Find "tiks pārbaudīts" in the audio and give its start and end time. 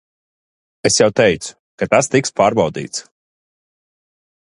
2.17-3.07